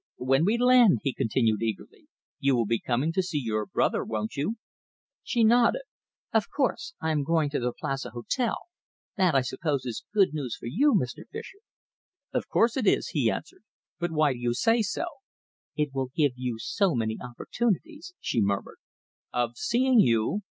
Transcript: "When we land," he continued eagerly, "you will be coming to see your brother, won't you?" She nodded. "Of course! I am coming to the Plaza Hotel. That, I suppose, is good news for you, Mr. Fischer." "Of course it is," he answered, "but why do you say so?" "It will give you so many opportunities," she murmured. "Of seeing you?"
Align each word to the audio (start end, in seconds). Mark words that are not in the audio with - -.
"When 0.17 0.45
we 0.45 0.57
land," 0.57 1.01
he 1.03 1.13
continued 1.13 1.61
eagerly, 1.61 2.07
"you 2.39 2.55
will 2.55 2.65
be 2.65 2.79
coming 2.79 3.13
to 3.13 3.21
see 3.21 3.37
your 3.39 3.67
brother, 3.67 4.03
won't 4.03 4.35
you?" 4.35 4.55
She 5.21 5.43
nodded. 5.43 5.83
"Of 6.33 6.45
course! 6.49 6.95
I 6.99 7.11
am 7.11 7.23
coming 7.23 7.51
to 7.51 7.59
the 7.59 7.71
Plaza 7.71 8.09
Hotel. 8.09 8.57
That, 9.17 9.35
I 9.35 9.41
suppose, 9.41 9.85
is 9.85 10.03
good 10.11 10.33
news 10.33 10.55
for 10.59 10.65
you, 10.65 10.95
Mr. 10.95 11.29
Fischer." 11.31 11.59
"Of 12.33 12.47
course 12.49 12.75
it 12.77 12.87
is," 12.87 13.09
he 13.09 13.29
answered, 13.29 13.61
"but 13.99 14.09
why 14.09 14.33
do 14.33 14.39
you 14.39 14.55
say 14.55 14.81
so?" 14.81 15.05
"It 15.75 15.93
will 15.93 16.09
give 16.15 16.31
you 16.35 16.57
so 16.57 16.95
many 16.95 17.17
opportunities," 17.21 18.13
she 18.19 18.41
murmured. 18.41 18.77
"Of 19.31 19.51
seeing 19.55 19.99
you?" 19.99 20.41